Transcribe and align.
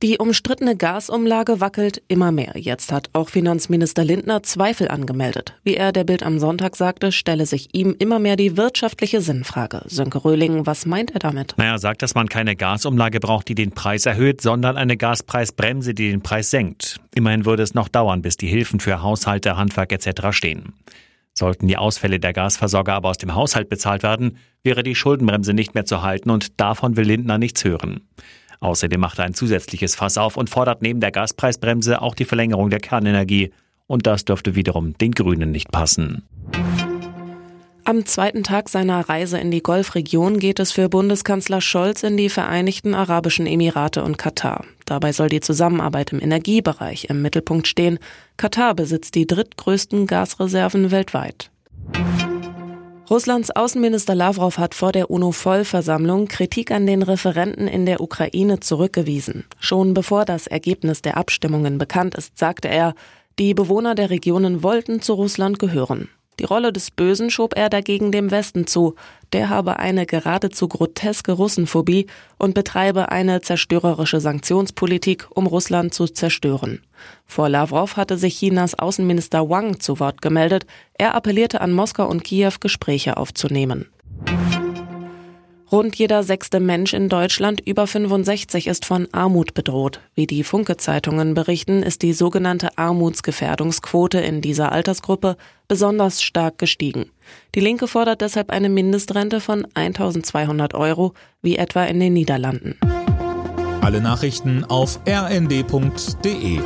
Die 0.00 0.18
umstrittene 0.18 0.76
Gasumlage 0.76 1.60
wackelt 1.60 2.00
immer 2.06 2.30
mehr. 2.30 2.52
Jetzt 2.54 2.92
hat 2.92 3.10
auch 3.14 3.30
Finanzminister 3.30 4.04
Lindner 4.04 4.44
Zweifel 4.44 4.86
angemeldet. 4.86 5.54
Wie 5.64 5.74
er 5.74 5.90
der 5.90 6.04
Bild 6.04 6.22
am 6.22 6.38
Sonntag 6.38 6.76
sagte, 6.76 7.10
stelle 7.10 7.46
sich 7.46 7.74
ihm 7.74 7.96
immer 7.98 8.20
mehr 8.20 8.36
die 8.36 8.56
wirtschaftliche 8.56 9.20
Sinnfrage. 9.20 9.82
Sönke 9.86 10.24
Röhling, 10.24 10.66
was 10.66 10.86
meint 10.86 11.10
er 11.10 11.18
damit? 11.18 11.54
Naja, 11.56 11.78
sagt, 11.78 12.02
dass 12.02 12.14
man 12.14 12.28
keine 12.28 12.54
Gasumlage 12.54 13.18
braucht, 13.18 13.48
die 13.48 13.56
den 13.56 13.72
Preis 13.72 14.06
erhöht, 14.06 14.40
sondern 14.40 14.76
eine 14.76 14.96
Gaspreisbremse, 14.96 15.94
die 15.94 16.12
den 16.12 16.22
Preis 16.22 16.50
senkt. 16.50 17.00
Immerhin 17.16 17.44
würde 17.44 17.64
es 17.64 17.74
noch 17.74 17.88
dauern, 17.88 18.22
bis 18.22 18.36
die 18.36 18.46
Hilfen 18.46 18.78
für 18.78 19.02
Haushalte, 19.02 19.56
Handwerk 19.56 19.90
etc. 19.90 20.28
stehen. 20.30 20.74
Sollten 21.34 21.66
die 21.66 21.76
Ausfälle 21.76 22.20
der 22.20 22.32
Gasversorger 22.32 22.94
aber 22.94 23.08
aus 23.08 23.18
dem 23.18 23.34
Haushalt 23.34 23.68
bezahlt 23.68 24.04
werden, 24.04 24.38
wäre 24.62 24.84
die 24.84 24.94
Schuldenbremse 24.94 25.54
nicht 25.54 25.74
mehr 25.74 25.86
zu 25.86 26.02
halten 26.02 26.30
und 26.30 26.60
davon 26.60 26.96
will 26.96 27.06
Lindner 27.06 27.38
nichts 27.38 27.64
hören. 27.64 28.02
Außerdem 28.60 29.00
macht 29.00 29.18
er 29.18 29.24
ein 29.24 29.34
zusätzliches 29.34 29.94
Fass 29.94 30.18
auf 30.18 30.36
und 30.36 30.50
fordert 30.50 30.82
neben 30.82 31.00
der 31.00 31.12
Gaspreisbremse 31.12 32.02
auch 32.02 32.14
die 32.14 32.24
Verlängerung 32.24 32.70
der 32.70 32.80
Kernenergie. 32.80 33.52
Und 33.86 34.06
das 34.06 34.24
dürfte 34.24 34.54
wiederum 34.54 34.96
den 34.98 35.12
Grünen 35.12 35.50
nicht 35.50 35.70
passen. 35.70 36.22
Am 37.88 38.04
zweiten 38.04 38.42
Tag 38.42 38.68
seiner 38.68 39.08
Reise 39.08 39.38
in 39.38 39.50
die 39.50 39.62
Golfregion 39.62 40.38
geht 40.38 40.60
es 40.60 40.72
für 40.72 40.90
Bundeskanzler 40.90 41.62
Scholz 41.62 42.02
in 42.02 42.18
die 42.18 42.28
Vereinigten 42.28 42.94
Arabischen 42.94 43.46
Emirate 43.46 44.04
und 44.04 44.18
Katar. 44.18 44.66
Dabei 44.84 45.12
soll 45.12 45.30
die 45.30 45.40
Zusammenarbeit 45.40 46.12
im 46.12 46.20
Energiebereich 46.20 47.06
im 47.08 47.22
Mittelpunkt 47.22 47.66
stehen. 47.66 47.98
Katar 48.36 48.74
besitzt 48.74 49.14
die 49.14 49.26
drittgrößten 49.26 50.06
Gasreserven 50.06 50.90
weltweit. 50.90 51.50
Russlands 53.10 53.50
Außenminister 53.50 54.14
Lavrov 54.14 54.58
hat 54.58 54.74
vor 54.74 54.92
der 54.92 55.10
UNO-Vollversammlung 55.10 56.28
Kritik 56.28 56.70
an 56.70 56.86
den 56.86 57.02
Referenten 57.02 57.66
in 57.66 57.86
der 57.86 58.02
Ukraine 58.02 58.60
zurückgewiesen. 58.60 59.46
Schon 59.58 59.94
bevor 59.94 60.26
das 60.26 60.46
Ergebnis 60.46 61.00
der 61.00 61.16
Abstimmungen 61.16 61.78
bekannt 61.78 62.16
ist, 62.16 62.36
sagte 62.36 62.68
er, 62.68 62.94
die 63.38 63.54
Bewohner 63.54 63.94
der 63.94 64.10
Regionen 64.10 64.62
wollten 64.62 65.00
zu 65.00 65.14
Russland 65.14 65.58
gehören. 65.58 66.10
Die 66.38 66.44
Rolle 66.44 66.72
des 66.72 66.90
Bösen 66.90 67.30
schob 67.30 67.56
er 67.56 67.68
dagegen 67.68 68.12
dem 68.12 68.30
Westen 68.30 68.66
zu. 68.66 68.94
Der 69.32 69.48
habe 69.48 69.78
eine 69.78 70.06
geradezu 70.06 70.68
groteske 70.68 71.32
Russenphobie 71.32 72.06
und 72.38 72.54
betreibe 72.54 73.10
eine 73.10 73.40
zerstörerische 73.40 74.20
Sanktionspolitik, 74.20 75.26
um 75.30 75.46
Russland 75.46 75.92
zu 75.92 76.06
zerstören. 76.06 76.80
Vor 77.26 77.48
Lavrov 77.48 77.96
hatte 77.96 78.16
sich 78.16 78.38
Chinas 78.38 78.78
Außenminister 78.78 79.48
Wang 79.50 79.80
zu 79.80 79.98
Wort 80.00 80.22
gemeldet. 80.22 80.66
Er 80.94 81.14
appellierte 81.14 81.60
an 81.60 81.72
Moskau 81.72 82.08
und 82.08 82.24
Kiew, 82.24 82.52
Gespräche 82.60 83.16
aufzunehmen. 83.16 83.86
Rund 85.70 85.96
jeder 85.96 86.22
sechste 86.22 86.60
Mensch 86.60 86.94
in 86.94 87.10
Deutschland 87.10 87.60
über 87.60 87.86
65 87.86 88.68
ist 88.68 88.86
von 88.86 89.06
Armut 89.12 89.52
bedroht. 89.52 90.00
Wie 90.14 90.26
die 90.26 90.42
Funke-Zeitungen 90.42 91.34
berichten, 91.34 91.82
ist 91.82 92.00
die 92.00 92.14
sogenannte 92.14 92.78
Armutsgefährdungsquote 92.78 94.18
in 94.18 94.40
dieser 94.40 94.72
Altersgruppe 94.72 95.36
besonders 95.68 96.22
stark 96.22 96.56
gestiegen. 96.56 97.10
Die 97.54 97.60
Linke 97.60 97.86
fordert 97.86 98.22
deshalb 98.22 98.50
eine 98.50 98.70
Mindestrente 98.70 99.40
von 99.40 99.66
1200 99.74 100.72
Euro, 100.72 101.12
wie 101.42 101.56
etwa 101.56 101.84
in 101.84 102.00
den 102.00 102.14
Niederlanden. 102.14 102.78
Alle 103.82 104.00
Nachrichten 104.00 104.64
auf 104.64 105.00
rnd.de 105.06 106.60